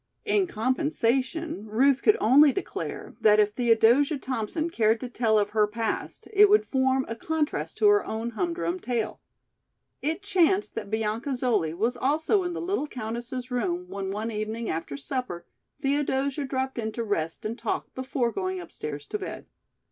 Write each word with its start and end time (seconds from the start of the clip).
In 0.25 0.47
compensation 0.47 1.67
Ruth 1.67 2.01
could 2.01 2.17
only 2.19 2.51
declare 2.51 3.13
that 3.21 3.39
if 3.39 3.51
Theodosia 3.51 4.17
Thompson 4.17 4.67
cared 4.71 4.99
to 5.01 5.07
tell 5.09 5.37
of 5.37 5.51
her 5.51 5.67
past 5.67 6.27
it 6.33 6.49
would 6.49 6.65
form 6.65 7.05
a 7.07 7.15
contrast 7.15 7.77
to 7.77 7.87
her 7.87 8.03
own 8.03 8.31
humdrum 8.31 8.79
tale. 8.79 9.19
It 10.01 10.23
chanced 10.23 10.73
that 10.73 10.89
Bianca 10.89 11.35
Zoli 11.37 11.75
was 11.75 11.95
also 11.97 12.43
in 12.43 12.53
the 12.53 12.59
little 12.61 12.87
countess's 12.87 13.51
room 13.51 13.87
when 13.89 14.09
one 14.09 14.31
evening 14.31 14.71
after 14.71 14.97
supper 14.97 15.45
Theodosia 15.81 16.45
dropped 16.45 16.79
in 16.79 16.91
to 16.93 17.03
rest 17.03 17.45
and 17.45 17.55
talk 17.55 17.93
before 17.93 18.31
going 18.31 18.59
upstairs 18.59 19.05
to 19.05 19.19
bed. 19.19 19.45